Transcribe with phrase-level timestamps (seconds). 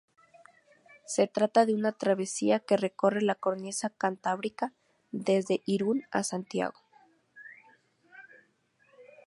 [1.05, 4.73] Se trata de una travesía que recorre la cornisa Cantábrica
[5.11, 6.79] desde Irún a Santiago.